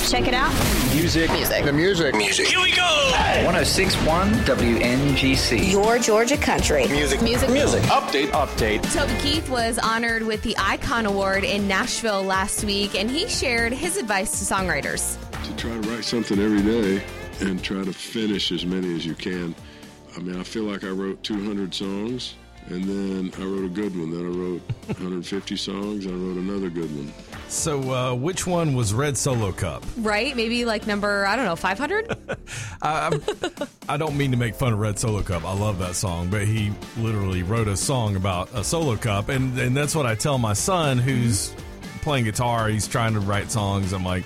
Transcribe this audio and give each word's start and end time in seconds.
Check 0.00 0.26
it 0.26 0.34
out. 0.34 0.52
Music. 0.94 1.30
Music. 1.30 1.64
The 1.64 1.72
music. 1.72 2.14
Music. 2.14 2.46
Here 2.46 2.60
we 2.60 2.70
go. 2.72 2.82
1061 3.44 4.30
WNGC. 4.44 5.70
Your 5.70 5.98
Georgia 5.98 6.36
country. 6.36 6.86
Music. 6.88 7.22
Music. 7.22 7.50
Music. 7.50 7.82
Update. 7.84 8.28
Update. 8.28 8.82
Toby 8.92 9.14
Keith 9.20 9.48
was 9.48 9.78
honored 9.78 10.22
with 10.22 10.42
the 10.42 10.54
Icon 10.58 11.06
Award 11.06 11.44
in 11.44 11.68
Nashville 11.68 12.22
last 12.22 12.64
week, 12.64 12.94
and 12.94 13.10
he 13.10 13.28
shared 13.28 13.72
his 13.72 13.96
advice 13.96 14.30
to 14.38 14.54
songwriters. 14.54 15.16
To 15.44 15.56
try 15.56 15.70
to 15.70 15.90
write 15.90 16.04
something 16.04 16.38
every 16.38 16.62
day 16.62 17.02
and 17.40 17.62
try 17.62 17.84
to 17.84 17.92
finish 17.92 18.52
as 18.52 18.64
many 18.64 18.94
as 18.96 19.04
you 19.06 19.14
can. 19.14 19.54
I 20.16 20.20
mean, 20.20 20.38
I 20.38 20.42
feel 20.42 20.64
like 20.64 20.84
I 20.84 20.90
wrote 20.90 21.22
200 21.22 21.74
songs, 21.74 22.34
and 22.68 22.84
then 22.84 23.32
I 23.40 23.44
wrote 23.44 23.64
a 23.64 23.68
good 23.68 23.96
one. 23.98 24.10
Then 24.10 24.20
I 24.20 24.36
wrote 24.36 24.60
150 24.98 25.56
songs, 25.56 26.06
and 26.06 26.14
I 26.14 26.16
wrote 26.28 26.36
another 26.36 26.70
good 26.70 26.94
one. 26.96 27.12
So, 27.48 27.80
uh, 27.92 28.14
which 28.14 28.46
one 28.46 28.74
was 28.74 28.94
Red 28.94 29.16
Solo 29.18 29.52
Cup? 29.52 29.84
Right? 29.98 30.34
Maybe 30.34 30.64
like 30.64 30.86
number, 30.86 31.26
I 31.26 31.36
don't 31.36 31.44
know, 31.44 31.56
500? 31.56 32.16
I, 32.82 32.88
I'm- 33.08 33.22
I 33.88 33.96
don't 33.96 34.16
mean 34.16 34.30
to 34.30 34.36
make 34.36 34.54
fun 34.54 34.72
of 34.72 34.78
Red 34.78 34.98
Solo 34.98 35.22
Cup. 35.22 35.44
I 35.44 35.52
love 35.52 35.78
that 35.80 35.94
song, 35.96 36.28
but 36.30 36.46
he 36.46 36.72
literally 36.98 37.42
wrote 37.42 37.68
a 37.68 37.76
song 37.76 38.16
about 38.16 38.48
a 38.54 38.62
solo 38.64 38.96
cup, 38.96 39.28
and 39.28 39.58
and 39.58 39.76
that's 39.76 39.94
what 39.94 40.06
I 40.06 40.14
tell 40.14 40.38
my 40.38 40.52
son 40.54 40.98
who's 40.98 41.54
playing 42.00 42.24
guitar. 42.24 42.68
He's 42.68 42.86
trying 42.88 43.12
to 43.14 43.20
write 43.20 43.50
songs. 43.50 43.92
I'm 43.92 44.04
like. 44.04 44.24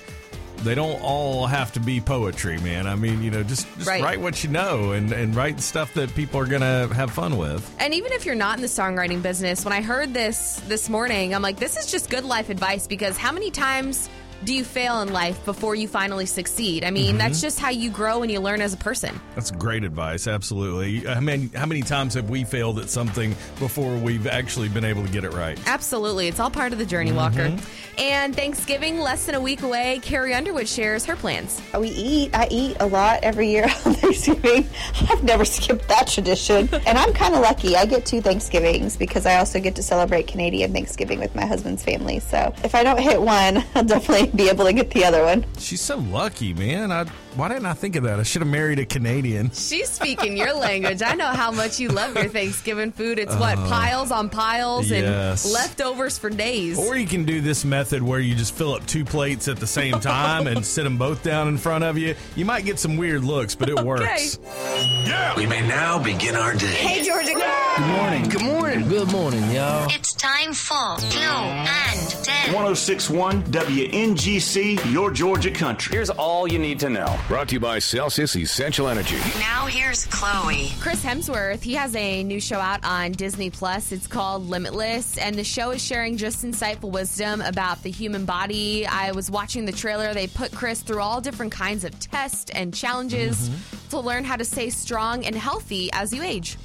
They 0.63 0.75
don't 0.75 0.99
all 1.01 1.45
have 1.45 1.71
to 1.73 1.79
be 1.79 2.01
poetry, 2.01 2.57
man. 2.59 2.87
I 2.87 2.95
mean, 2.95 3.21
you 3.21 3.31
know, 3.31 3.43
just, 3.43 3.67
just 3.75 3.87
Right. 3.87 4.03
write 4.03 4.19
what 4.19 4.43
you 4.43 4.49
know 4.49 4.91
and, 4.91 5.11
and 5.11 5.35
write 5.35 5.59
stuff 5.61 5.93
that 5.93 6.13
people 6.15 6.39
are 6.39 6.45
going 6.47 6.61
to 6.61 6.93
have 6.93 7.11
fun 7.11 7.37
with. 7.37 7.69
And 7.79 7.93
even 7.93 8.11
if 8.11 8.25
you're 8.25 8.35
not 8.35 8.57
in 8.57 8.61
the 8.61 8.67
songwriting 8.67 9.21
business, 9.21 9.63
when 9.63 9.73
I 9.73 9.81
heard 9.81 10.13
this 10.13 10.61
this 10.67 10.89
morning, 10.89 11.33
I'm 11.35 11.41
like, 11.41 11.57
this 11.57 11.77
is 11.77 11.89
just 11.91 12.09
good 12.09 12.25
life 12.25 12.49
advice 12.49 12.87
because 12.87 13.17
how 13.17 13.31
many 13.31 13.51
times 13.51 14.09
do 14.43 14.53
you 14.53 14.63
fail 14.63 15.01
in 15.01 15.11
life 15.11 15.43
before 15.45 15.75
you 15.75 15.87
finally 15.87 16.25
succeed? 16.25 16.83
I 16.83 16.91
mean, 16.91 17.17
that's 17.17 17.37
mm-hmm. 17.37 17.45
just 17.45 17.59
how 17.59 17.69
you 17.69 17.89
grow 17.89 18.21
and 18.21 18.31
you 18.31 18.39
learn 18.39 18.61
as 18.61 18.73
a 18.73 18.77
person. 18.77 19.19
That's 19.35 19.51
great 19.51 19.83
advice. 19.83 20.27
Absolutely. 20.27 21.05
Uh, 21.07 21.15
I 21.15 21.19
mean, 21.19 21.49
how 21.49 21.65
many 21.65 21.81
times 21.81 22.13
have 22.13 22.29
we 22.29 22.43
failed 22.43 22.79
at 22.79 22.89
something 22.89 23.35
before 23.59 23.95
we've 23.97 24.27
actually 24.27 24.69
been 24.69 24.85
able 24.85 25.05
to 25.05 25.11
get 25.11 25.23
it 25.23 25.33
right? 25.33 25.59
Absolutely. 25.67 26.27
It's 26.27 26.39
all 26.39 26.51
part 26.51 26.73
of 26.73 26.79
the 26.79 26.85
journey, 26.85 27.11
Walker. 27.11 27.49
Mm-hmm. 27.49 27.87
And 27.99 28.35
Thanksgiving, 28.35 28.99
less 28.99 29.25
than 29.25 29.33
a 29.33 29.41
week 29.41 29.63
away, 29.63 29.99
Carrie 30.03 30.35
Underwood 30.35 30.67
shares 30.67 31.03
her 31.05 31.15
plans. 31.15 31.59
We 31.77 31.89
eat. 31.89 32.29
I 32.35 32.47
eat 32.51 32.77
a 32.79 32.85
lot 32.85 33.21
every 33.23 33.49
year 33.49 33.63
on 33.85 33.93
Thanksgiving. 33.95 34.67
I've 35.09 35.23
never 35.23 35.45
skipped 35.45 35.87
that 35.87 36.07
tradition. 36.07 36.69
And 36.85 36.97
I'm 36.97 37.11
kind 37.13 37.33
of 37.33 37.41
lucky. 37.41 37.75
I 37.75 37.85
get 37.85 38.05
two 38.05 38.21
Thanksgivings 38.21 38.95
because 38.97 39.25
I 39.25 39.37
also 39.37 39.59
get 39.59 39.75
to 39.77 39.83
celebrate 39.83 40.27
Canadian 40.27 40.73
Thanksgiving 40.73 41.19
with 41.19 41.33
my 41.33 41.45
husband's 41.45 41.83
family. 41.83 42.19
So 42.19 42.53
if 42.63 42.75
I 42.75 42.83
don't 42.83 42.99
hit 42.99 43.19
one, 43.19 43.63
I'll 43.75 43.83
definitely 43.83 44.26
be 44.35 44.49
able 44.49 44.65
to 44.65 44.73
get 44.73 44.91
the 44.91 45.05
other 45.05 45.23
one. 45.23 45.45
She's 45.57 45.81
so 45.81 45.97
lucky, 45.97 46.53
man. 46.53 46.91
I, 46.91 47.05
why 47.37 47.49
didn't 47.49 47.67
I 47.67 47.73
think 47.73 47.95
of 47.95 48.03
that? 48.03 48.19
I 48.19 48.23
should 48.23 48.41
have 48.41 48.49
married 48.49 48.79
a 48.79 48.85
Canadian. 48.85 49.51
She's 49.51 49.89
speaking 49.89 50.35
your 50.35 50.53
language. 50.55 51.03
I 51.03 51.13
know 51.13 51.27
how 51.27 51.51
much 51.51 51.79
you 51.79 51.89
love 51.89 52.15
your 52.15 52.29
Thanksgiving 52.29 52.91
food. 52.91 53.19
It's 53.19 53.35
what, 53.35 53.57
uh-huh. 53.57 53.69
piles 53.69 54.11
on 54.11 54.29
piles 54.29 54.89
yes. 54.89 55.45
and 55.45 55.53
leftovers 55.53 56.17
for 56.17 56.31
days. 56.31 56.79
Or 56.79 56.97
you 56.97 57.05
can 57.05 57.25
do 57.25 57.39
this 57.39 57.63
method 57.63 58.01
where 58.01 58.19
you 58.19 58.33
just 58.33 58.55
fill 58.55 58.73
up 58.73 58.85
two 58.87 59.05
plates 59.05 59.47
at 59.47 59.57
the 59.57 59.67
same 59.67 59.99
time 59.99 60.47
and 60.47 60.65
sit 60.65 60.83
them 60.83 60.97
both 60.97 61.21
down 61.21 61.47
in 61.47 61.57
front 61.57 61.83
of 61.83 61.97
you. 61.97 62.15
You 62.35 62.45
might 62.45 62.65
get 62.65 62.79
some 62.79 62.97
weird 62.97 63.23
looks, 63.23 63.53
but 63.53 63.69
it 63.69 63.79
works. 63.79 64.39
Yeah. 65.05 65.35
We 65.37 65.45
may 65.45 65.65
now 65.67 66.01
begin 66.01 66.35
our 66.35 66.55
day. 66.55 66.65
Hey, 66.65 67.03
Georgia. 67.03 67.33
Good 67.33 67.87
morning. 67.87 68.29
Good 68.29 68.43
morning. 68.43 68.87
Good 68.89 69.11
morning, 69.11 69.51
y'all. 69.51 69.87
It's 69.91 70.13
time 70.13 70.53
for 70.53 70.97
Glow 71.11 71.21
and 71.21 72.09
Tell. 72.23 72.55
1061 72.55 73.43
WNGC, 73.43 74.91
your 74.91 75.11
Georgia 75.11 75.51
country. 75.51 75.95
Here's 75.95 76.09
all 76.09 76.47
you 76.47 76.57
need 76.57 76.79
to 76.79 76.89
know. 76.89 77.19
Brought 77.27 77.49
to 77.49 77.55
you 77.55 77.59
by 77.59 77.79
Celsius 77.79 78.37
Essential 78.37 78.87
Energy. 78.87 79.17
Now 79.37 79.65
here's 79.65 80.05
Chloe. 80.05 80.71
Chris 80.79 81.03
Hemsworth, 81.03 81.61
he 81.61 81.73
has 81.73 81.93
a 81.93 82.23
new 82.23 82.39
show 82.39 82.57
out 82.57 82.79
on 82.85 83.11
Disney 83.11 83.49
Plus. 83.49 83.91
It's 83.91 84.07
called 84.07 84.47
Limitless, 84.47 85.17
and 85.17 85.35
the 85.35 85.43
show 85.43 85.71
is 85.71 85.83
sharing 85.83 86.15
just 86.15 86.45
insightful 86.45 86.89
wisdom 86.89 87.41
about 87.41 87.83
the 87.83 87.91
human 87.91 88.23
body. 88.23 88.87
I 88.87 89.11
was 89.11 89.29
watching 89.29 89.65
the 89.65 89.73
trailer. 89.73 90.13
They 90.13 90.27
put 90.27 90.53
Chris 90.53 90.79
through 90.81 91.01
all 91.01 91.19
different 91.19 91.51
kinds 91.51 91.83
of 91.83 91.99
tests 91.99 92.49
and 92.51 92.73
challenges 92.73 93.49
mm-hmm. 93.49 93.89
to 93.89 93.99
learn 93.99 94.23
how 94.23 94.37
to 94.37 94.45
stay 94.45 94.69
strong 94.69 95.25
and 95.25 95.35
healthy 95.35 95.89
as 95.91 96.13
you 96.13 96.23
age. 96.23 96.55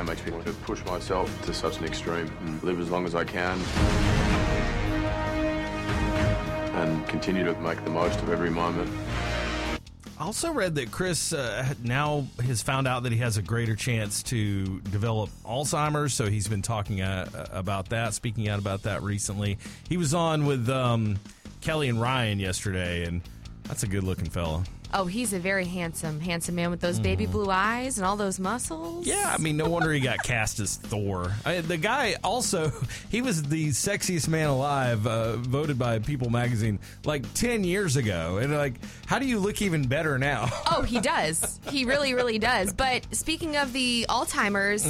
It 0.00 0.04
makes 0.04 0.26
me 0.26 0.32
want 0.32 0.46
to 0.46 0.52
push 0.52 0.84
myself 0.84 1.30
to 1.46 1.54
such 1.54 1.78
an 1.78 1.84
extreme 1.84 2.28
and 2.40 2.60
live 2.64 2.80
as 2.80 2.90
long 2.90 3.06
as 3.06 3.14
I 3.14 3.22
can. 3.22 3.56
And 6.74 7.06
continue 7.06 7.44
to 7.44 7.54
make 7.60 7.84
the 7.84 7.90
most 7.90 8.18
of 8.20 8.30
every 8.30 8.50
moment. 8.50 8.90
I 10.22 10.24
also 10.24 10.52
read 10.52 10.76
that 10.76 10.92
Chris 10.92 11.32
uh, 11.32 11.74
now 11.82 12.28
has 12.44 12.62
found 12.62 12.86
out 12.86 13.02
that 13.02 13.10
he 13.10 13.18
has 13.18 13.38
a 13.38 13.42
greater 13.42 13.74
chance 13.74 14.22
to 14.24 14.78
develop 14.82 15.30
Alzheimer's, 15.44 16.14
so 16.14 16.26
he's 16.26 16.46
been 16.46 16.62
talking 16.62 17.00
uh, 17.00 17.48
about 17.50 17.88
that, 17.88 18.14
speaking 18.14 18.48
out 18.48 18.60
about 18.60 18.84
that 18.84 19.02
recently. 19.02 19.58
He 19.88 19.96
was 19.96 20.14
on 20.14 20.46
with 20.46 20.68
um, 20.68 21.18
Kelly 21.60 21.88
and 21.88 22.00
Ryan 22.00 22.38
yesterday, 22.38 23.04
and 23.04 23.20
that's 23.64 23.82
a 23.82 23.88
good 23.88 24.04
looking 24.04 24.30
fella. 24.30 24.62
Oh, 24.94 25.06
he's 25.06 25.32
a 25.32 25.38
very 25.38 25.64
handsome, 25.64 26.20
handsome 26.20 26.54
man 26.54 26.70
with 26.70 26.80
those 26.80 27.00
baby 27.00 27.24
blue 27.26 27.50
eyes 27.50 27.96
and 27.96 28.06
all 28.06 28.16
those 28.16 28.38
muscles. 28.38 29.06
Yeah, 29.06 29.34
I 29.34 29.40
mean, 29.40 29.56
no 29.56 29.68
wonder 29.68 29.90
he 29.92 30.00
got 30.00 30.22
cast 30.22 30.60
as 30.60 30.76
Thor. 30.76 31.32
I, 31.46 31.60
the 31.62 31.78
guy 31.78 32.16
also, 32.22 32.70
he 33.10 33.22
was 33.22 33.42
the 33.42 33.68
sexiest 33.70 34.28
man 34.28 34.48
alive, 34.48 35.06
uh, 35.06 35.36
voted 35.36 35.78
by 35.78 35.98
People 35.98 36.28
magazine 36.30 36.78
like 37.04 37.32
10 37.34 37.64
years 37.64 37.96
ago. 37.96 38.38
And 38.38 38.52
like, 38.52 38.74
how 39.06 39.18
do 39.18 39.26
you 39.26 39.38
look 39.38 39.62
even 39.62 39.86
better 39.88 40.18
now? 40.18 40.48
Oh, 40.70 40.82
he 40.82 41.00
does. 41.14 41.58
He 41.68 41.84
really, 41.84 42.12
really 42.14 42.38
does. 42.38 42.72
But 42.72 43.06
speaking 43.14 43.56
of 43.56 43.72
the 43.72 44.04
Alzheimer's, 44.08 44.84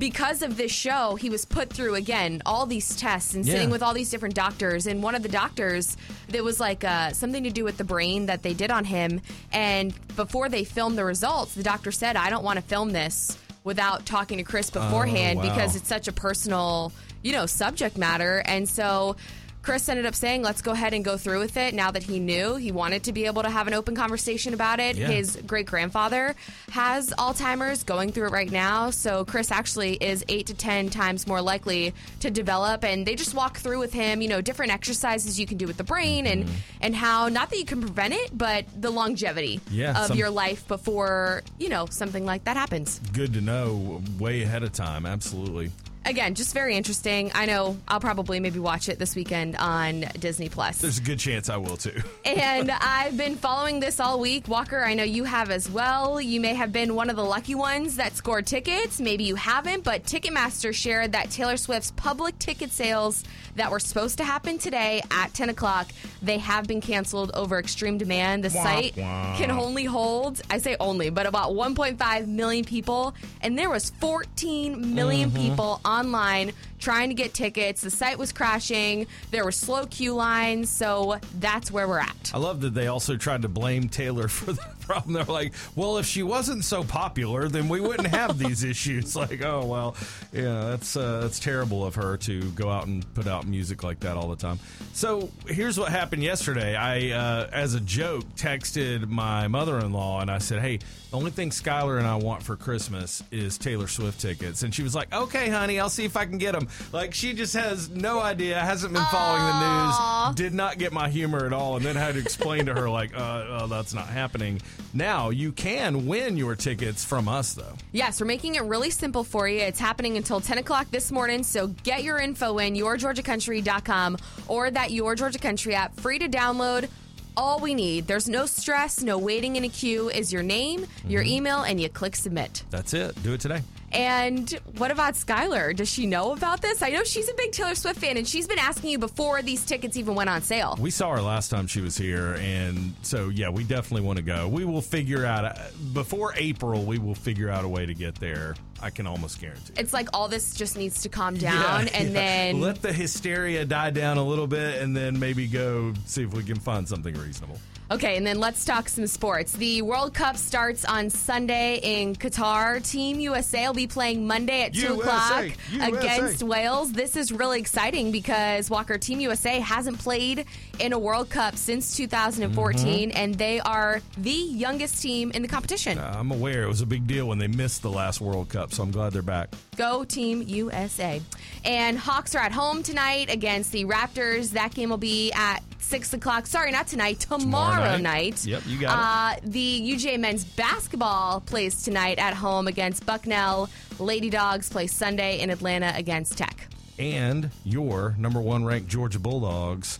because 0.00 0.42
of 0.42 0.56
this 0.56 0.72
show, 0.72 1.14
he 1.14 1.28
was 1.30 1.44
put 1.44 1.70
through 1.70 1.94
again 1.94 2.42
all 2.46 2.66
these 2.66 2.96
tests 2.96 3.34
and 3.34 3.44
sitting 3.44 3.68
Yeah. 3.68 3.72
with 3.72 3.82
all 3.82 3.92
these 3.94 4.10
different 4.10 4.34
doctors. 4.34 4.86
And 4.86 5.02
one 5.02 5.14
of 5.14 5.22
the 5.22 5.28
doctors, 5.28 5.96
there 6.28 6.42
was 6.42 6.58
like 6.58 6.82
uh, 6.82 7.12
something 7.12 7.44
to 7.44 7.50
do 7.50 7.62
with 7.62 7.76
the 7.76 7.84
brain 7.84 8.26
that 8.26 8.42
they 8.42 8.54
did 8.54 8.70
on 8.70 8.86
him. 8.86 9.20
And 9.52 9.94
before 10.16 10.48
they 10.48 10.64
filmed 10.64 10.96
the 10.98 11.04
results, 11.04 11.54
the 11.54 11.62
doctor 11.62 11.92
said, 11.92 12.16
"I 12.16 12.30
don't 12.30 12.42
want 12.42 12.56
to 12.56 12.64
film 12.64 12.90
this." 12.90 13.38
Without 13.62 14.06
talking 14.06 14.38
to 14.38 14.42
Chris 14.42 14.70
beforehand 14.70 15.38
wow. 15.38 15.42
because 15.44 15.76
it's 15.76 15.86
such 15.86 16.08
a 16.08 16.12
personal, 16.12 16.92
you 17.22 17.32
know, 17.32 17.44
subject 17.44 17.98
matter. 17.98 18.42
And 18.46 18.66
so 18.66 19.16
Chris 19.62 19.88
ended 19.90 20.06
up 20.06 20.14
saying, 20.14 20.42
let's 20.42 20.62
go 20.62 20.70
ahead 20.72 20.94
and 20.94 21.04
go 21.04 21.18
through 21.18 21.38
with 21.38 21.56
it 21.58 21.74
now 21.74 21.90
that 21.90 22.02
he 22.02 22.18
knew. 22.18 22.56
He 22.56 22.72
wanted 22.72 23.04
to 23.04 23.12
be 23.12 23.26
able 23.26 23.42
to 23.42 23.50
have 23.50 23.66
an 23.66 23.74
open 23.74 23.94
conversation 23.94 24.54
about 24.54 24.80
it. 24.80 24.96
Yeah. 24.96 25.08
His 25.08 25.36
great 25.46 25.66
grandfather 25.66 26.34
has 26.70 27.10
Alzheimer's, 27.10 27.82
going 27.84 28.10
through 28.12 28.28
it 28.28 28.32
right 28.32 28.50
now. 28.50 28.88
So 28.90 29.24
Chris 29.26 29.50
actually 29.50 29.94
is 29.96 30.24
eight 30.28 30.46
to 30.46 30.54
10 30.54 30.88
times 30.88 31.26
more 31.26 31.42
likely 31.42 31.92
to 32.20 32.30
develop. 32.30 32.84
And 32.84 33.04
they 33.06 33.14
just 33.14 33.34
walk 33.34 33.58
through 33.58 33.80
with 33.80 33.92
him, 33.92 34.22
you 34.22 34.28
know, 34.28 34.40
different 34.40 34.72
exercises 34.72 35.38
you 35.38 35.46
can 35.46 35.58
do 35.58 35.66
with 35.66 35.76
the 35.76 35.84
brain 35.84 36.26
and, 36.26 36.40
Mm-hmm. 36.44 36.54
and 36.80 36.96
how, 36.96 37.28
not 37.28 37.50
that 37.50 37.58
you 37.58 37.66
can 37.66 37.80
prevent 37.82 38.14
it, 38.14 38.30
but 38.36 38.64
the 38.80 38.90
longevity 38.90 39.60
Yeah, 39.70 40.00
of 40.00 40.06
some- 40.08 40.16
your 40.16 40.30
life 40.30 40.66
before, 40.68 41.42
you 41.58 41.68
know, 41.68 41.86
something 41.90 42.24
like 42.24 42.44
that 42.44 42.56
happens. 42.56 42.98
Good 43.12 43.34
to 43.34 43.40
know 43.42 44.00
way 44.18 44.42
ahead 44.42 44.62
of 44.62 44.72
time. 44.72 45.04
Absolutely. 45.04 45.70
Again, 46.06 46.34
just 46.34 46.54
very 46.54 46.76
interesting. 46.76 47.30
I 47.34 47.44
know 47.44 47.76
I'll 47.86 48.00
probably 48.00 48.40
maybe 48.40 48.58
watch 48.58 48.88
it 48.88 48.98
this 48.98 49.14
weekend 49.14 49.54
on 49.56 50.06
Disney 50.18 50.48
Plus. 50.48 50.78
There's 50.78 50.98
a 50.98 51.02
good 51.02 51.18
chance 51.18 51.50
I 51.50 51.58
will 51.58 51.76
too. 51.76 52.00
and 52.24 52.70
I've 52.70 53.16
been 53.18 53.36
following 53.36 53.80
this 53.80 54.00
all 54.00 54.18
week. 54.18 54.48
Walker, 54.48 54.82
I 54.82 54.94
know 54.94 55.02
you 55.02 55.24
have 55.24 55.50
as 55.50 55.70
well. 55.70 56.18
You 56.20 56.40
may 56.40 56.54
have 56.54 56.72
been 56.72 56.94
one 56.94 57.10
of 57.10 57.16
the 57.16 57.24
lucky 57.24 57.54
ones 57.54 57.96
that 57.96 58.16
scored 58.16 58.46
tickets. 58.46 58.98
Maybe 58.98 59.24
you 59.24 59.34
haven't, 59.34 59.84
but 59.84 60.04
Ticketmaster 60.04 60.74
shared 60.74 61.12
that 61.12 61.30
Taylor 61.30 61.58
Swift's 61.58 61.90
public 61.92 62.38
ticket 62.38 62.70
sales 62.70 63.22
that 63.56 63.70
were 63.70 63.80
supposed 63.80 64.18
to 64.18 64.24
happen 64.24 64.58
today 64.58 65.02
at 65.10 65.34
10 65.34 65.50
o'clock, 65.50 65.88
they 66.22 66.38
have 66.38 66.66
been 66.66 66.80
canceled 66.80 67.30
over 67.34 67.58
extreme 67.58 67.98
demand. 67.98 68.44
The 68.44 68.50
site 68.50 68.96
wah. 68.96 69.36
can 69.36 69.50
only 69.50 69.84
hold, 69.84 70.40
I 70.50 70.58
say 70.58 70.76
only, 70.80 71.10
but 71.10 71.26
about 71.26 71.50
1.5 71.50 72.26
million 72.26 72.64
people. 72.64 73.14
And 73.42 73.58
there 73.58 73.70
was 73.70 73.90
14 73.90 74.94
million 74.94 75.30
mm-hmm. 75.30 75.48
people 75.48 75.80
online 75.90 76.52
trying 76.78 77.08
to 77.10 77.14
get 77.14 77.34
tickets. 77.34 77.82
The 77.82 77.90
site 77.90 78.18
was 78.18 78.32
crashing. 78.32 79.06
There 79.30 79.44
were 79.44 79.52
slow 79.52 79.86
queue 79.86 80.14
lines. 80.14 80.70
So 80.70 81.18
that's 81.38 81.70
where 81.70 81.86
we're 81.86 81.98
at. 81.98 82.30
I 82.32 82.38
love 82.38 82.60
that 82.62 82.74
they 82.74 82.86
also 82.86 83.16
tried 83.16 83.42
to 83.42 83.48
blame 83.48 83.88
Taylor 83.88 84.28
for 84.28 84.52
the 84.52 84.62
problem. 84.90 85.14
They're 85.14 85.24
like, 85.24 85.52
well, 85.76 85.98
if 85.98 86.06
she 86.06 86.24
wasn't 86.24 86.64
so 86.64 86.82
popular, 86.82 87.48
then 87.48 87.68
we 87.68 87.80
wouldn't 87.80 88.08
have 88.08 88.38
these 88.38 88.64
issues. 88.64 89.14
Like, 89.20 89.44
oh 89.44 89.66
well, 89.66 89.96
yeah, 90.32 90.70
that's 90.70 90.96
uh, 90.96 91.20
that's 91.20 91.38
terrible 91.38 91.84
of 91.84 91.94
her 91.96 92.16
to 92.18 92.50
go 92.52 92.70
out 92.70 92.86
and 92.86 93.04
put 93.12 93.26
out 93.26 93.46
music 93.46 93.82
like 93.82 94.00
that 94.00 94.16
all 94.16 94.28
the 94.28 94.36
time. 94.36 94.58
So 94.94 95.30
here's 95.46 95.78
what 95.78 95.90
happened 95.90 96.22
yesterday. 96.22 96.74
I, 96.74 97.10
uh, 97.10 97.50
as 97.52 97.74
a 97.74 97.80
joke, 97.80 98.24
texted 98.36 99.08
my 99.08 99.46
mother-in-law 99.48 100.22
and 100.22 100.30
I 100.30 100.38
said, 100.38 100.62
hey, 100.62 100.78
the 101.10 101.16
only 101.16 101.32
thing 101.32 101.50
Skylar 101.50 101.98
and 101.98 102.06
I 102.06 102.14
want 102.16 102.42
for 102.42 102.56
Christmas 102.56 103.22
is 103.32 103.58
Taylor 103.58 103.88
Swift 103.88 104.20
tickets, 104.20 104.62
and 104.62 104.72
she 104.72 104.82
was 104.84 104.94
like, 104.94 105.12
okay, 105.12 105.48
honey, 105.48 105.80
I'll 105.80 105.88
see 105.88 106.04
if 106.04 106.16
I 106.16 106.24
can 106.24 106.38
get 106.38 106.52
them. 106.52 106.68
Like 106.92 107.14
she 107.14 107.32
just 107.34 107.54
has 107.54 107.90
no 107.90 108.20
idea, 108.20 108.60
hasn't 108.60 108.94
been 108.94 109.04
following 109.10 109.42
the 109.42 110.26
news, 110.28 110.36
did 110.36 110.54
not 110.54 110.78
get 110.78 110.92
my 110.92 111.08
humor 111.08 111.46
at 111.46 111.52
all, 111.52 111.76
and 111.76 111.84
then 111.84 111.96
had 111.96 112.14
to 112.14 112.20
explain 112.20 112.66
to 112.66 112.74
her 112.74 112.88
like, 112.88 113.14
uh, 113.16 113.44
oh, 113.48 113.66
that's 113.66 113.92
not 113.92 114.06
happening. 114.06 114.60
Now 114.94 115.30
you 115.30 115.52
can 115.52 116.06
win 116.06 116.36
your 116.36 116.56
tickets 116.56 117.04
from 117.04 117.28
us 117.28 117.54
though. 117.54 117.74
Yes, 117.92 118.20
we're 118.20 118.26
making 118.26 118.56
it 118.56 118.62
really 118.62 118.90
simple 118.90 119.24
for 119.24 119.48
you. 119.48 119.60
It's 119.60 119.80
happening 119.80 120.16
until 120.16 120.40
10 120.40 120.58
o'clock 120.58 120.90
this 120.90 121.10
morning. 121.12 121.42
So 121.42 121.68
get 121.68 122.02
your 122.02 122.18
info 122.18 122.58
in 122.58 122.74
yourgeorgiacountry.com 122.74 124.16
or 124.48 124.70
that 124.70 124.90
Your 124.90 125.14
Georgia 125.14 125.38
Country 125.38 125.74
app, 125.74 125.94
free 125.94 126.18
to 126.18 126.28
download. 126.28 126.88
All 127.36 127.60
we 127.60 127.74
need, 127.74 128.06
there's 128.06 128.28
no 128.28 128.44
stress, 128.44 129.02
no 129.02 129.16
waiting 129.16 129.56
in 129.56 129.64
a 129.64 129.68
queue, 129.68 130.10
is 130.10 130.32
your 130.32 130.42
name, 130.42 130.86
your 131.06 131.22
mm-hmm. 131.22 131.30
email, 131.30 131.62
and 131.62 131.80
you 131.80 131.88
click 131.88 132.16
submit. 132.16 132.64
That's 132.70 132.92
it. 132.92 133.22
Do 133.22 133.32
it 133.34 133.40
today. 133.40 133.62
And 133.92 134.50
what 134.76 134.90
about 134.90 135.14
Skylar? 135.14 135.74
Does 135.74 135.88
she 135.90 136.06
know 136.06 136.32
about 136.32 136.62
this? 136.62 136.82
I 136.82 136.90
know 136.90 137.02
she's 137.04 137.28
a 137.28 137.34
big 137.34 137.52
Taylor 137.52 137.74
Swift 137.74 138.00
fan, 138.00 138.16
and 138.16 138.26
she's 138.26 138.46
been 138.46 138.58
asking 138.58 138.90
you 138.90 138.98
before 138.98 139.42
these 139.42 139.64
tickets 139.64 139.96
even 139.96 140.14
went 140.14 140.30
on 140.30 140.42
sale. 140.42 140.76
We 140.80 140.90
saw 140.90 141.10
her 141.12 141.22
last 141.22 141.50
time 141.50 141.66
she 141.66 141.80
was 141.80 141.96
here, 141.96 142.34
and 142.40 142.94
so 143.02 143.28
yeah, 143.28 143.48
we 143.48 143.64
definitely 143.64 144.06
want 144.06 144.18
to 144.18 144.22
go. 144.22 144.48
We 144.48 144.64
will 144.64 144.82
figure 144.82 145.24
out 145.26 145.44
uh, 145.44 145.54
before 145.92 146.34
April. 146.36 146.84
We 146.84 146.98
will 146.98 147.14
figure 147.14 147.48
out 147.48 147.64
a 147.64 147.68
way 147.68 147.86
to 147.86 147.94
get 147.94 148.14
there. 148.16 148.54
I 148.82 148.90
can 148.90 149.06
almost 149.06 149.40
guarantee. 149.40 149.74
It's 149.76 149.92
like 149.92 150.08
all 150.12 150.28
this 150.28 150.54
just 150.54 150.76
needs 150.76 151.02
to 151.02 151.08
calm 151.08 151.36
down, 151.36 151.86
Yeah, 151.86 151.90
and 151.98 152.08
yeah. 152.08 152.14
then 152.14 152.60
let 152.60 152.82
the 152.82 152.92
hysteria 152.92 153.64
die 153.64 153.90
down 153.90 154.16
a 154.18 154.24
little 154.24 154.46
bit, 154.46 154.80
and 154.82 154.96
then 154.96 155.18
maybe 155.18 155.46
go 155.46 155.92
see 156.06 156.22
if 156.22 156.32
we 156.34 156.42
can 156.42 156.56
find 156.58 156.88
something 156.88 157.14
reasonable. 157.14 157.58
Okay, 157.92 158.16
and 158.16 158.24
then 158.24 158.38
let's 158.38 158.64
talk 158.64 158.88
some 158.88 159.08
sports. 159.08 159.50
The 159.52 159.82
World 159.82 160.14
Cup 160.14 160.36
starts 160.36 160.84
on 160.84 161.10
Sunday 161.10 161.80
in 161.82 162.14
Qatar. 162.14 162.88
Team 162.88 163.18
USA 163.18 163.66
will 163.66 163.74
be 163.74 163.88
playing 163.88 164.28
Monday 164.28 164.62
at 164.62 164.74
2 164.74 164.80
USA, 164.80 164.94
o'clock 165.00 165.44
USA. 165.72 165.88
against 165.98 166.42
Wales. 166.44 166.92
This 166.92 167.16
is 167.16 167.32
really 167.32 167.58
exciting 167.58 168.12
because 168.12 168.70
Walker 168.70 168.96
Team 168.96 169.18
USA 169.18 169.58
hasn't 169.58 169.98
played 169.98 170.44
in 170.78 170.92
a 170.92 170.98
World 171.00 171.30
Cup 171.30 171.56
since 171.56 171.96
2014, 171.96 173.10
Mm-hmm. 173.10 173.16
and 173.18 173.34
they 173.34 173.58
are 173.58 174.00
the 174.16 174.30
youngest 174.30 175.02
team 175.02 175.32
in 175.32 175.42
the 175.42 175.48
competition. 175.48 175.98
I'm 175.98 176.30
aware 176.30 176.62
it 176.62 176.68
was 176.68 176.82
a 176.82 176.86
big 176.86 177.08
deal 177.08 177.26
when 177.26 177.38
they 177.38 177.48
missed 177.48 177.82
the 177.82 177.90
last 177.90 178.20
World 178.20 178.50
Cup, 178.50 178.69
so 178.72 178.82
I'm 178.82 178.90
glad 178.90 179.12
they're 179.12 179.22
back. 179.22 179.54
Go 179.76 180.04
Team 180.04 180.42
USA. 180.46 181.20
And 181.64 181.98
Hawks 181.98 182.34
are 182.34 182.38
at 182.38 182.52
home 182.52 182.82
tonight 182.82 183.30
against 183.32 183.72
the 183.72 183.84
Raptors. 183.84 184.50
That 184.52 184.74
game 184.74 184.90
will 184.90 184.96
be 184.96 185.30
at 185.32 185.60
6 185.80 186.14
o'clock. 186.14 186.46
Sorry, 186.46 186.70
not 186.70 186.86
tonight, 186.86 187.20
tomorrow, 187.20 187.74
Tomorrow 187.74 187.96
night. 187.98 188.02
night. 188.02 188.44
Yep, 188.46 188.62
you 188.66 188.78
got 188.80 189.36
Uh, 189.36 189.40
the 189.44 189.80
UGA 189.92 190.18
men's 190.18 190.44
basketball 190.44 191.40
plays 191.40 191.82
tonight 191.82 192.18
at 192.18 192.34
home 192.34 192.66
against 192.68 193.04
Bucknell. 193.06 193.68
Lady 193.98 194.30
Dogs 194.30 194.68
play 194.70 194.86
Sunday 194.86 195.40
in 195.40 195.50
Atlanta 195.50 195.92
against 195.96 196.38
Tech. 196.38 196.68
And 196.98 197.50
your 197.64 198.14
number 198.18 198.40
one 198.40 198.64
ranked 198.64 198.88
Georgia 198.88 199.18
Bulldogs 199.18 199.98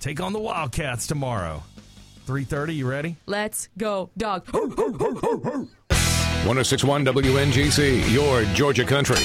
take 0.00 0.20
on 0.20 0.32
the 0.32 0.38
Wildcats 0.40 1.06
tomorrow. 1.06 1.62
3:30. 2.26 2.74
You 2.74 2.88
ready? 2.88 3.16
Let's 3.26 3.68
go, 3.78 4.10
dog. 4.16 4.46
1061 6.46 7.04
WNGC, 7.04 8.12
your 8.12 8.44
Georgia 8.54 8.84
country. 8.84 9.16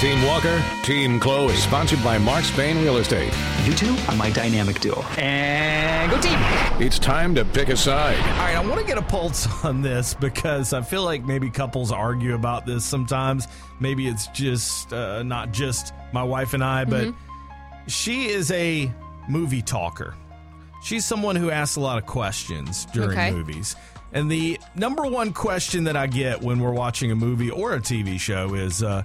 Team 0.00 0.20
Walker, 0.24 0.62
Team 0.82 1.20
Chloe. 1.20 1.52
Is 1.52 1.62
sponsored 1.62 2.02
by 2.02 2.18
Mark 2.18 2.42
Spain 2.42 2.82
Real 2.82 2.96
Estate. 2.96 3.32
You 3.64 3.72
two 3.74 3.94
are 4.08 4.16
my 4.16 4.30
dynamic 4.30 4.80
duo. 4.80 5.00
And 5.18 6.10
go 6.10 6.20
team! 6.20 6.38
It's 6.84 6.98
time 6.98 7.34
to 7.36 7.44
pick 7.44 7.68
a 7.68 7.76
side. 7.76 8.16
All 8.18 8.24
right, 8.38 8.56
I 8.56 8.66
want 8.66 8.80
to 8.80 8.86
get 8.86 8.98
a 8.98 9.02
pulse 9.02 9.46
on 9.64 9.82
this 9.82 10.14
because 10.14 10.72
I 10.72 10.80
feel 10.82 11.04
like 11.04 11.22
maybe 11.24 11.50
couples 11.50 11.92
argue 11.92 12.34
about 12.34 12.66
this 12.66 12.84
sometimes. 12.84 13.46
Maybe 13.78 14.08
it's 14.08 14.26
just 14.28 14.92
uh, 14.92 15.22
not 15.22 15.52
just 15.52 15.92
my 16.12 16.22
wife 16.22 16.54
and 16.54 16.64
I, 16.64 16.84
but 16.84 17.14
she 17.86 18.26
is 18.28 18.50
a 18.50 18.90
movie 19.28 19.62
talker. 19.62 20.14
She's 20.82 21.04
someone 21.04 21.36
who 21.36 21.50
asks 21.50 21.76
a 21.76 21.80
lot 21.80 21.98
of 21.98 22.06
questions 22.06 22.86
during 22.86 23.10
Okay. 23.10 23.30
movies. 23.30 23.76
And 24.12 24.30
the 24.30 24.58
number 24.74 25.04
one 25.06 25.32
question 25.32 25.84
that 25.84 25.96
I 25.96 26.06
get 26.06 26.40
when 26.42 26.60
we're 26.60 26.72
watching 26.72 27.10
a 27.12 27.16
movie 27.16 27.50
or 27.50 27.74
a 27.74 27.80
TV 27.80 28.18
show 28.18 28.54
is 28.54 28.82
uh, 28.82 29.04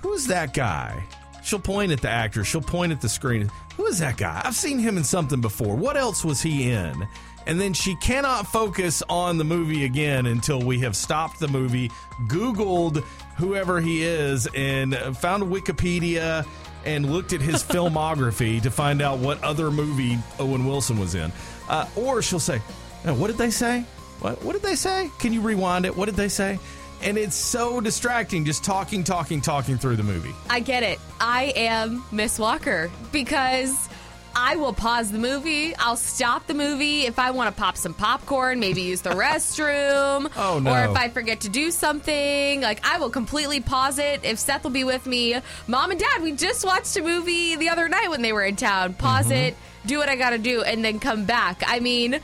Who's 0.00 0.26
that 0.26 0.54
guy? 0.54 1.02
She'll 1.42 1.58
point 1.58 1.92
at 1.92 2.00
the 2.00 2.08
actor, 2.08 2.44
she'll 2.44 2.60
point 2.60 2.92
at 2.92 3.00
the 3.00 3.08
screen. 3.08 3.50
Who 3.76 3.86
is 3.86 3.98
that 3.98 4.16
guy? 4.16 4.40
I've 4.44 4.54
seen 4.54 4.78
him 4.78 4.96
in 4.96 5.04
something 5.04 5.40
before. 5.40 5.74
What 5.76 5.96
else 5.96 6.24
was 6.24 6.40
he 6.40 6.70
in? 6.70 7.06
And 7.46 7.60
then 7.60 7.72
she 7.72 7.96
cannot 7.96 8.46
focus 8.46 9.02
on 9.08 9.38
the 9.38 9.44
movie 9.44 9.84
again 9.84 10.26
until 10.26 10.60
we 10.60 10.78
have 10.80 10.94
stopped 10.94 11.40
the 11.40 11.48
movie, 11.48 11.90
Googled 12.28 13.02
whoever 13.36 13.80
he 13.80 14.02
is, 14.02 14.46
and 14.54 14.94
found 15.16 15.44
Wikipedia 15.44 16.46
and 16.84 17.10
looked 17.10 17.32
at 17.32 17.40
his 17.40 17.62
filmography 17.62 18.62
to 18.62 18.70
find 18.70 19.02
out 19.02 19.18
what 19.18 19.42
other 19.42 19.70
movie 19.70 20.18
Owen 20.38 20.66
Wilson 20.66 20.98
was 20.98 21.14
in. 21.14 21.32
Uh, 21.68 21.86
or 21.96 22.22
she'll 22.22 22.38
say, 22.38 22.60
"Uh, 23.06 23.14
What 23.14 23.28
did 23.28 23.38
they 23.38 23.50
say? 23.50 23.84
What, 24.20 24.42
what 24.44 24.52
did 24.52 24.62
they 24.62 24.76
say? 24.76 25.10
Can 25.18 25.32
you 25.32 25.40
rewind 25.40 25.84
it? 25.84 25.96
What 25.96 26.06
did 26.06 26.14
they 26.14 26.28
say? 26.28 26.58
And 27.02 27.18
it's 27.18 27.34
so 27.34 27.80
distracting 27.80 28.44
just 28.44 28.62
talking, 28.62 29.02
talking, 29.02 29.40
talking 29.40 29.76
through 29.78 29.96
the 29.96 30.04
movie. 30.04 30.32
I 30.48 30.60
get 30.60 30.84
it. 30.84 31.00
I 31.20 31.52
am 31.56 32.04
Miss 32.12 32.38
Walker 32.38 32.88
because 33.10 33.88
I 34.36 34.54
will 34.54 34.72
pause 34.72 35.10
the 35.10 35.18
movie. 35.18 35.74
I'll 35.76 35.96
stop 35.96 36.46
the 36.46 36.54
movie 36.54 37.02
if 37.06 37.18
I 37.18 37.32
want 37.32 37.54
to 37.54 37.60
pop 37.60 37.76
some 37.76 37.92
popcorn, 37.92 38.60
maybe 38.60 38.82
use 38.82 39.00
the 39.00 39.10
restroom. 39.56 40.30
Oh, 40.36 40.60
no. 40.60 40.70
Or 40.72 40.84
if 40.84 40.96
I 40.96 41.08
forget 41.08 41.40
to 41.40 41.48
do 41.48 41.72
something. 41.72 42.60
Like, 42.60 42.86
I 42.86 42.98
will 42.98 43.10
completely 43.10 43.60
pause 43.60 43.98
it. 43.98 44.24
If 44.24 44.38
Seth 44.38 44.62
will 44.62 44.70
be 44.70 44.84
with 44.84 45.04
me, 45.06 45.36
Mom 45.66 45.90
and 45.90 45.98
Dad, 45.98 46.22
we 46.22 46.30
just 46.32 46.64
watched 46.64 46.96
a 46.96 47.02
movie 47.02 47.56
the 47.56 47.68
other 47.70 47.88
night 47.88 48.10
when 48.10 48.22
they 48.22 48.32
were 48.32 48.44
in 48.44 48.54
town. 48.54 48.94
Pause 48.94 49.24
Mm-hmm. 49.26 49.32
it, 49.32 49.56
do 49.86 49.98
what 49.98 50.08
I 50.08 50.14
got 50.14 50.30
to 50.30 50.38
do, 50.38 50.62
and 50.62 50.84
then 50.84 51.00
come 51.00 51.24
back. 51.24 51.62
I 51.66 51.80
mean, 51.80 52.20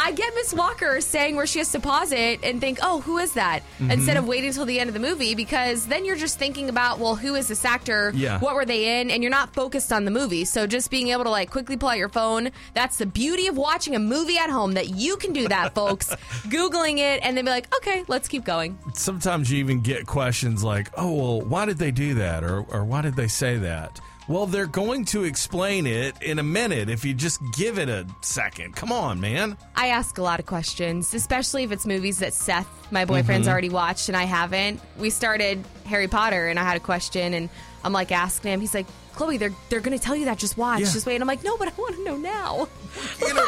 I 0.00 0.12
get 0.12 0.32
Miss 0.36 0.54
Walker 0.54 1.00
saying 1.00 1.34
where 1.34 1.46
she 1.46 1.58
has 1.58 1.72
to 1.72 1.80
pause 1.80 2.12
it 2.12 2.44
and 2.44 2.60
think, 2.60 2.78
oh, 2.82 3.00
who 3.00 3.18
is 3.18 3.32
that? 3.32 3.62
Mm-hmm. 3.80 3.90
Instead 3.90 4.16
of 4.16 4.28
waiting 4.28 4.48
until 4.48 4.64
the 4.64 4.78
end 4.78 4.88
of 4.88 4.94
the 4.94 5.00
movie, 5.00 5.34
because 5.34 5.86
then 5.86 6.04
you're 6.04 6.16
just 6.16 6.38
thinking 6.38 6.68
about, 6.68 7.00
well, 7.00 7.16
who 7.16 7.34
is 7.34 7.48
this 7.48 7.64
actor? 7.64 8.12
Yeah. 8.14 8.38
What 8.38 8.54
were 8.54 8.64
they 8.64 9.00
in? 9.00 9.10
And 9.10 9.24
you're 9.24 9.30
not 9.30 9.52
focused 9.52 9.92
on 9.92 10.04
the 10.04 10.12
movie. 10.12 10.44
So 10.44 10.68
just 10.68 10.90
being 10.90 11.08
able 11.08 11.24
to 11.24 11.30
like 11.30 11.50
quickly 11.50 11.76
pull 11.76 11.88
out 11.88 11.98
your 11.98 12.08
phone, 12.08 12.50
that's 12.74 12.96
the 12.96 13.06
beauty 13.06 13.48
of 13.48 13.56
watching 13.56 13.96
a 13.96 13.98
movie 13.98 14.38
at 14.38 14.50
home 14.50 14.74
that 14.74 14.90
you 14.90 15.16
can 15.16 15.32
do 15.32 15.48
that, 15.48 15.74
folks. 15.74 16.08
Googling 16.44 16.98
it 16.98 17.20
and 17.24 17.36
then 17.36 17.44
be 17.44 17.50
like, 17.50 17.74
okay, 17.76 18.04
let's 18.06 18.28
keep 18.28 18.44
going. 18.44 18.78
Sometimes 18.94 19.50
you 19.50 19.58
even 19.58 19.80
get 19.80 20.06
questions 20.06 20.62
like, 20.62 20.90
oh, 20.96 21.12
well, 21.12 21.40
why 21.40 21.66
did 21.66 21.78
they 21.78 21.90
do 21.90 22.14
that? 22.14 22.44
Or, 22.44 22.60
or 22.60 22.84
why 22.84 23.02
did 23.02 23.16
they 23.16 23.28
say 23.28 23.56
that? 23.56 24.00
Well, 24.28 24.44
they're 24.46 24.66
going 24.66 25.06
to 25.06 25.24
explain 25.24 25.86
it 25.86 26.14
in 26.22 26.38
a 26.38 26.42
minute 26.42 26.90
if 26.90 27.02
you 27.04 27.14
just 27.14 27.40
give 27.56 27.78
it 27.78 27.88
a 27.88 28.06
second. 28.20 28.76
Come 28.76 28.92
on, 28.92 29.20
man. 29.20 29.56
I 29.74 29.88
ask 29.88 30.18
a 30.18 30.22
lot 30.22 30.38
of 30.38 30.44
questions, 30.44 31.14
especially 31.14 31.64
if 31.64 31.72
it's 31.72 31.86
movies 31.86 32.18
that 32.18 32.34
Seth, 32.34 32.68
my 32.92 33.06
boyfriend's 33.06 33.46
Mm-hmm. 33.46 33.52
already 33.52 33.68
watched 33.70 34.08
and 34.08 34.16
I 34.16 34.24
haven't. 34.24 34.80
We 34.98 35.08
started 35.10 35.64
Harry 35.86 36.08
Potter 36.08 36.48
and 36.48 36.58
I 36.58 36.64
had 36.64 36.76
a 36.76 36.80
question 36.80 37.32
and 37.32 37.48
I'm 37.82 37.94
like 37.94 38.12
asking 38.12 38.52
him. 38.52 38.60
He's 38.60 38.74
like, 38.74 38.86
Chloe, 39.14 39.38
they're 39.38 39.52
they're 39.70 39.80
gonna 39.80 39.98
tell 39.98 40.14
you 40.14 40.26
that. 40.26 40.38
Just 40.38 40.56
watch. 40.58 40.80
Yeah. 40.80 40.92
Just 40.92 41.06
wait. 41.06 41.14
And 41.14 41.22
I'm 41.22 41.28
like, 41.28 41.42
no, 41.42 41.56
but 41.56 41.68
I 41.68 41.72
want 41.78 41.96
to 41.96 42.04
know 42.04 42.16
now. 42.16 42.68
You 43.20 43.32
know, 43.34 43.46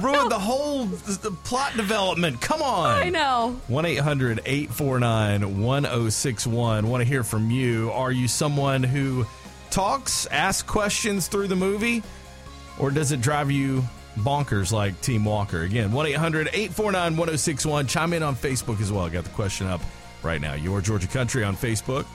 ruin 0.00 0.28
the 0.28 0.38
whole 0.38 0.84
the 0.86 1.30
plot 1.44 1.76
development. 1.76 2.40
Come 2.40 2.62
on. 2.62 2.90
I 2.90 3.08
know. 3.10 3.58
1 3.68 3.84
800 3.84 4.40
849 4.46 5.60
1061. 5.62 6.88
Want 6.88 7.00
to 7.02 7.04
hear 7.08 7.24
from 7.24 7.50
you. 7.50 7.90
Are 7.92 8.12
you 8.12 8.28
someone 8.28 8.82
who 8.82 9.26
talks, 9.70 10.26
ask 10.26 10.66
questions 10.66 11.28
through 11.28 11.48
the 11.48 11.56
movie, 11.56 12.02
or 12.78 12.90
does 12.90 13.12
it 13.12 13.20
drive 13.20 13.50
you 13.50 13.84
bonkers 14.16 14.72
like 14.72 15.00
Team 15.00 15.24
Walker? 15.24 15.62
Again, 15.62 15.92
1 15.92 16.06
800 16.06 16.48
849 16.48 17.16
1061. 17.16 17.86
Chime 17.86 18.12
in 18.12 18.22
on 18.22 18.34
Facebook 18.34 18.80
as 18.80 18.92
well. 18.92 19.04
I 19.04 19.10
got 19.10 19.24
the 19.24 19.30
question 19.30 19.66
up 19.66 19.80
right 20.22 20.40
now. 20.40 20.54
Your 20.54 20.80
Georgia 20.80 21.08
Country 21.08 21.44
on 21.44 21.56
Facebook. 21.56 22.06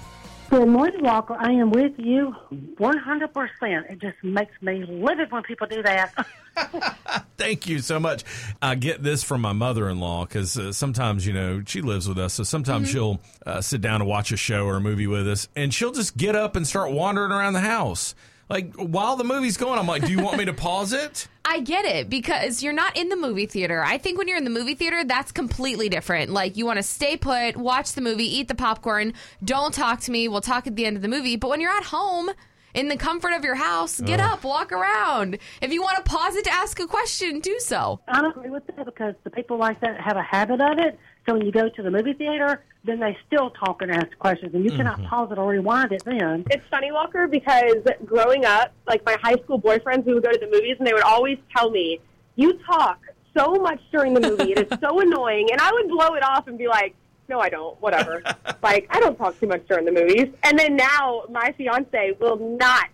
Good 0.50 0.68
morning, 0.68 1.04
Walker. 1.04 1.36
I 1.40 1.52
am 1.52 1.72
with 1.72 1.94
you 1.98 2.36
100%. 2.52 3.92
It 3.92 4.00
just 4.00 4.24
makes 4.24 4.54
me 4.62 4.86
livid 4.86 5.32
when 5.32 5.44
people 5.44 5.68
do 5.68 5.82
that. 5.84 6.28
Thank 7.38 7.68
you 7.68 7.80
so 7.80 8.00
much. 8.00 8.24
I 8.62 8.76
get 8.76 9.04
this 9.04 9.24
from 9.24 9.42
my 9.42 9.54
mother 9.54 9.90
in 9.90 10.00
law 10.00 10.26
because 10.26 10.58
uh, 10.58 10.72
sometimes, 10.72 11.26
you 11.26 11.34
know, 11.34 11.64
she 11.66 11.82
lives 11.82 12.08
with 12.08 12.18
us. 12.18 12.34
So 12.34 12.44
sometimes 12.44 12.90
she'll 12.90 13.20
uh, 13.46 13.62
sit 13.62 13.82
down 13.82 14.02
and 14.02 14.10
watch 14.10 14.32
a 14.32 14.38
show 14.38 14.66
or 14.66 14.78
a 14.78 14.82
movie 14.82 15.08
with 15.08 15.28
us, 15.28 15.48
and 15.56 15.74
she'll 15.74 15.92
just 15.92 16.16
get 16.16 16.36
up 16.36 16.56
and 16.56 16.66
start 16.66 16.92
wandering 16.92 17.32
around 17.32 17.54
the 17.54 17.62
house. 17.62 18.16
Like 18.50 18.74
while 18.76 19.16
the 19.16 19.24
movie's 19.24 19.58
going, 19.58 19.80
I'm 19.80 19.88
like, 19.88 20.06
do 20.06 20.12
you 20.12 20.22
want 20.22 20.38
me 20.38 20.46
to 20.46 20.54
pause 20.54 20.94
it? 20.94 21.28
I 21.46 21.60
get 21.60 21.86
it 21.86 22.10
because 22.10 22.62
you're 22.62 22.74
not 22.74 22.96
in 22.96 23.10
the 23.10 23.16
movie 23.16 23.46
theater. 23.46 23.84
I 23.84 23.98
think 23.98 24.18
when 24.18 24.28
you're 24.28 24.38
in 24.38 24.44
the 24.44 24.50
movie 24.50 24.76
theater, 24.76 25.04
that's 25.04 25.32
completely 25.32 25.90
different. 25.90 26.32
Like 26.32 26.56
you 26.56 26.66
want 26.66 26.78
to 26.78 26.84
stay 26.84 27.18
put, 27.18 27.58
watch 27.58 27.94
the 27.94 28.02
movie, 28.02 28.26
eat 28.26 28.48
the 28.48 28.56
popcorn, 28.56 29.14
don't 29.44 29.74
talk 29.74 30.02
to 30.02 30.12
me. 30.12 30.28
We'll 30.28 30.42
talk 30.42 30.68
at 30.68 30.76
the 30.76 30.86
end 30.86 30.96
of 30.98 31.02
the 31.02 31.08
movie. 31.08 31.36
But 31.36 31.50
when 31.50 31.62
you're 31.62 31.72
at 31.72 31.84
home, 31.84 32.30
in 32.74 32.88
the 32.88 32.98
comfort 32.98 33.34
of 33.34 33.44
your 33.44 33.56
house, 33.56 34.02
get 34.02 34.20
Ugh. 34.20 34.32
up, 34.32 34.44
walk 34.44 34.72
around. 34.72 35.38
If 35.62 35.72
you 35.72 35.82
want 35.82 35.98
to 35.98 36.04
pause 36.04 36.36
it 36.36 36.44
to 36.46 36.54
ask 36.54 36.80
a 36.80 36.88
question, 36.88 37.40
do 37.40 37.60
so. 37.60 38.00
I 38.08 38.22
don't 38.22 38.36
agree 38.36 38.50
with 38.50 38.66
that 38.68 38.86
because 38.86 39.16
the 39.24 39.30
people 39.30 39.58
like 39.58 39.80
that 39.82 40.00
have 40.02 40.18
a 40.18 40.24
habit 40.24 40.62
of 40.62 40.80
it. 40.80 41.00
So 41.28 41.34
when 41.34 41.46
you 41.46 41.52
go 41.52 41.70
to 41.70 41.82
the 41.82 41.92
movie 41.92 42.14
theater, 42.14 42.64
then 42.84 43.00
they 43.00 43.18
still 43.28 43.52
talk 43.52 43.82
and 43.82 43.92
ask 43.92 44.18
questions, 44.20 44.54
and 44.54 44.64
you 44.64 44.72
cannot 44.72 45.00
mm-hmm. 45.00 45.08
pause 45.08 45.32
it 45.32 45.38
or 45.38 45.48
rewind 45.48 45.94
it 45.94 46.04
then. 46.04 46.44
It's 46.50 46.66
funny, 46.70 46.92
Walker, 46.92 47.28
because 47.28 47.76
growing 48.06 48.44
up, 48.44 48.74
like 48.88 49.06
my 49.06 49.18
high 49.22 49.36
school 49.44 49.62
boyfriends, 49.62 50.06
we 50.06 50.14
would 50.14 50.24
go 50.24 50.32
to 50.32 50.40
the 50.40 50.50
movies 50.52 50.76
and 50.80 50.88
they 50.88 50.94
would 50.94 51.04
always 51.04 51.38
tell 51.56 51.70
me, 51.70 52.00
You 52.36 52.60
talk 52.66 53.00
so 53.36 53.54
much 53.54 53.80
during 53.92 54.14
the 54.14 54.22
movie. 54.22 54.52
It 54.52 54.72
is 54.72 54.80
so 54.80 55.00
annoying. 55.00 55.50
And 55.52 55.62
I 55.62 55.72
would 55.72 55.88
blow 55.88 56.16
it 56.16 56.24
off 56.24 56.48
and 56.48 56.58
be 56.58 56.68
like, 56.68 56.96
No, 57.30 57.40
I 57.40 57.50
don't. 57.50 57.80
Whatever. 57.82 58.22
like, 58.64 58.88
I 58.90 59.00
don't 59.00 59.18
talk 59.18 59.40
too 59.40 59.48
much 59.48 59.68
during 59.68 59.86
the 59.86 59.92
movies. 59.92 60.34
And 60.44 60.58
then 60.58 60.76
now 60.76 61.24
my 61.30 61.54
fiance 61.58 62.18
will 62.20 62.38
not 62.38 62.90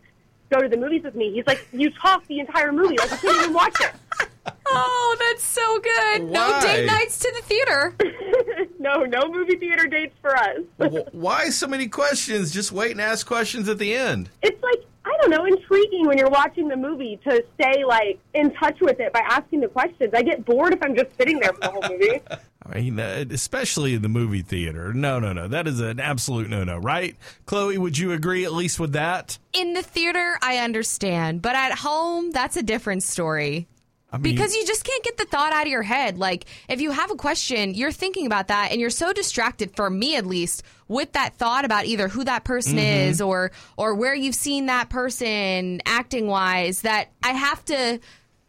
go 0.50 0.62
to 0.62 0.68
the 0.68 0.78
movies 0.78 1.04
with 1.04 1.16
me. 1.16 1.32
He's 1.34 1.48
like, 1.48 1.68
You 1.72 1.90
talk 1.92 2.26
the 2.28 2.40
entire 2.40 2.72
movie. 2.72 2.98
Like, 2.98 3.12
I 3.12 3.18
can't 3.18 3.42
even 3.42 3.54
watch 3.54 3.76
it. 3.82 3.92
Oh, 4.66 5.16
that's 5.20 5.44
so 5.44 5.80
good. 5.80 6.32
No 6.32 6.60
date 6.62 6.86
nights 6.86 7.20
to 7.20 7.34
the 7.36 7.42
theater. 7.44 7.96
no, 8.80 9.04
no 9.04 9.28
movie 9.32 9.56
theater 9.58 9.88
dates 9.88 10.16
for 10.22 10.36
us. 10.36 10.60
Wh- 10.78 11.14
Why 11.14 11.50
so 11.50 11.68
many 11.68 11.88
questions? 11.88 12.52
Just 12.52 12.72
wait 12.72 12.92
and 12.92 13.02
ask 13.02 13.26
questions 13.26 13.68
at 13.70 13.78
the 13.80 13.94
end. 13.96 14.30
it's 14.42 14.62
like 14.64 14.80
I 15.06 15.18
don't 15.22 15.32
know, 15.32 15.46
intriguing 15.46 16.06
when 16.06 16.18
you're 16.20 16.30
watching 16.30 16.68
the 16.68 16.76
movie 16.78 17.20
to 17.24 17.44
stay 17.56 17.84
like 17.84 18.20
in 18.36 18.54
touch 18.54 18.80
with 18.80 19.00
it 19.00 19.12
by 19.12 19.22
asking 19.22 19.62
the 19.62 19.68
questions. 19.68 20.14
I 20.14 20.22
get 20.22 20.46
bored 20.46 20.74
if 20.74 20.84
I'm 20.84 20.96
just 20.96 21.16
sitting 21.18 21.40
there 21.40 21.52
for 21.54 21.60
the 21.62 21.70
whole 21.72 21.90
movie. 21.90 22.22
I 22.66 22.80
mean, 22.82 23.00
uh, 23.00 23.26
especially 23.32 23.96
in 23.96 24.04
the 24.04 24.10
movie 24.10 24.44
theater. 24.44 24.94
No, 24.94 25.18
no, 25.20 25.34
no. 25.34 25.48
That 25.48 25.68
is 25.68 25.80
an 25.80 26.00
absolute 26.00 26.50
no, 26.50 26.64
no, 26.64 26.78
right? 26.78 27.16
Chloe, 27.48 27.78
would 27.80 27.98
you 27.98 28.12
agree 28.12 28.46
at 28.46 28.54
least 28.54 28.80
with 28.80 28.92
that? 28.94 29.40
In 29.54 29.74
the 29.74 29.82
theater, 29.82 30.38
I 30.44 30.58
understand, 30.58 31.42
but 31.42 31.56
at 31.56 31.80
home, 31.80 32.30
that's 32.32 32.56
a 32.58 32.62
different 32.64 33.02
story. 33.02 33.68
I 34.12 34.18
mean, 34.18 34.34
Because 34.34 34.56
you 34.56 34.66
just 34.66 34.84
can't 34.84 35.04
get 35.04 35.18
the 35.18 35.26
thought 35.26 35.54
out 35.54 35.64
of 35.64 35.68
your 35.72 35.84
head. 35.84 36.18
Like, 36.18 36.46
if 36.68 36.82
you 36.82 36.90
have 36.92 37.12
a 37.12 37.16
question, 37.16 37.76
you're 37.76 37.92
thinking 37.92 38.26
about 38.26 38.48
that, 38.48 38.72
and 38.72 38.82
you're 38.82 38.90
so 38.90 39.14
distracted, 39.14 39.76
for 39.76 39.90
me 39.90 40.16
at 40.16 40.26
least, 40.26 40.64
with 40.88 41.12
that 41.14 41.36
thought 41.36 41.64
about 41.64 41.86
either 41.86 42.08
who 42.08 42.24
that 42.24 42.44
person 42.44 42.78
Mhm. 42.78 43.08
is 43.10 43.22
or 43.22 43.52
or 43.78 43.94
where 43.94 44.16
you've 44.16 44.34
seen 44.36 44.66
that 44.66 44.90
person 44.90 45.82
acting 45.86 46.26
wise, 46.28 46.82
that 46.82 47.10
I 47.22 47.34
have 47.34 47.64
to 47.66 48.00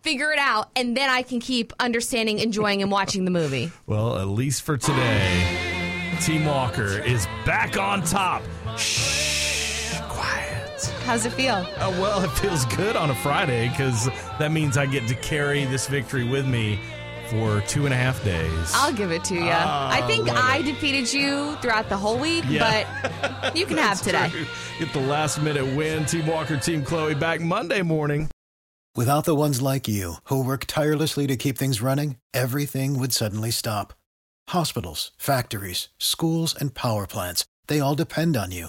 figure 0.02 0.32
it 0.32 0.38
out, 0.38 0.70
and 0.74 0.96
then 0.96 1.10
I 1.10 1.20
can 1.20 1.40
keep 1.40 1.74
understanding, 1.78 2.38
enjoying, 2.38 2.80
and 2.80 2.90
watching 2.90 3.26
the 3.26 3.30
movie. 3.30 3.70
well, 3.86 4.16
at 4.18 4.28
least 4.28 4.62
for 4.62 4.78
today, 4.78 5.46
Team 6.22 6.46
Walker 6.46 7.02
is 7.02 7.26
back 7.44 7.76
on 7.76 8.02
top. 8.02 8.42
Shh. 8.78 9.29
How's 11.04 11.26
it 11.26 11.32
feel? 11.32 11.54
Uh, 11.54 11.90
well, 12.00 12.22
it 12.22 12.28
feels 12.30 12.64
good 12.66 12.94
on 12.96 13.10
a 13.10 13.14
Friday 13.16 13.68
because 13.68 14.06
that 14.38 14.52
means 14.52 14.76
I 14.76 14.86
get 14.86 15.08
to 15.08 15.14
carry 15.16 15.64
this 15.64 15.88
victory 15.88 16.24
with 16.24 16.46
me 16.46 16.78
for 17.28 17.60
two 17.62 17.84
and 17.84 17.92
a 17.94 17.96
half 17.96 18.22
days. 18.24 18.72
I'll 18.74 18.92
give 18.92 19.10
it 19.10 19.24
to 19.24 19.34
you. 19.34 19.42
Ah, 19.44 19.90
I 19.92 20.06
think 20.06 20.26
love 20.26 20.36
I 20.38 20.62
defeated 20.62 21.12
you 21.12 21.56
throughout 21.56 21.88
the 21.88 21.96
whole 21.96 22.18
week, 22.18 22.44
Yeah. 22.48 22.84
but 23.42 23.56
you 23.56 23.66
can 23.66 23.76
have 23.88 24.00
today. 24.02 24.28
true. 24.30 24.46
Get 24.78 24.92
the 24.92 25.00
last 25.00 25.40
minute 25.42 25.64
win. 25.76 26.04
Team 26.06 26.26
Walker, 26.26 26.56
Team 26.56 26.84
Chloe 26.84 27.14
back 27.14 27.40
Monday 27.40 27.82
morning. 27.82 28.28
Without 28.96 29.24
the 29.24 29.36
ones 29.36 29.62
like 29.62 29.86
you, 29.88 30.14
who 30.24 30.44
work 30.44 30.64
tirelessly 30.66 31.26
to 31.28 31.36
keep 31.36 31.56
things 31.56 31.80
running, 31.80 32.16
everything 32.34 32.98
would 32.98 33.12
suddenly 33.12 33.50
stop. 33.52 33.94
Hospitals, 34.48 35.12
factories, 35.16 35.88
schools, 35.98 36.54
and 36.58 36.74
power 36.74 37.06
plants, 37.06 37.44
they 37.68 37.78
all 37.80 37.94
depend 37.94 38.36
on 38.36 38.50
you. 38.50 38.68